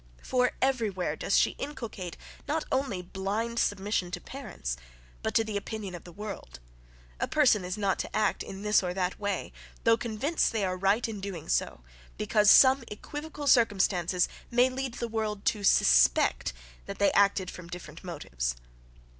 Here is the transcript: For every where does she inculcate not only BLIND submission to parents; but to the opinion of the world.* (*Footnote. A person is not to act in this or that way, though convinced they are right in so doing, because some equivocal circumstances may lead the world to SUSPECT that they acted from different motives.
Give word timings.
For 0.23 0.53
every 0.63 0.89
where 0.89 1.15
does 1.15 1.37
she 1.37 1.51
inculcate 1.59 2.17
not 2.47 2.65
only 2.71 3.03
BLIND 3.03 3.59
submission 3.59 4.09
to 4.09 4.19
parents; 4.19 4.75
but 5.21 5.35
to 5.35 5.43
the 5.43 5.57
opinion 5.57 5.93
of 5.93 6.05
the 6.05 6.11
world.* 6.11 6.59
(*Footnote. 6.59 7.17
A 7.19 7.27
person 7.27 7.63
is 7.63 7.77
not 7.77 7.99
to 7.99 8.15
act 8.15 8.41
in 8.41 8.63
this 8.63 8.81
or 8.81 8.95
that 8.95 9.19
way, 9.19 9.53
though 9.83 9.97
convinced 9.97 10.53
they 10.53 10.65
are 10.65 10.75
right 10.75 11.07
in 11.07 11.17
so 11.47 11.65
doing, 11.65 11.81
because 12.17 12.49
some 12.49 12.83
equivocal 12.87 13.45
circumstances 13.45 14.27
may 14.49 14.71
lead 14.71 14.95
the 14.95 15.07
world 15.07 15.45
to 15.45 15.63
SUSPECT 15.63 16.51
that 16.87 16.97
they 16.97 17.11
acted 17.11 17.51
from 17.51 17.67
different 17.69 18.03
motives. 18.03 18.55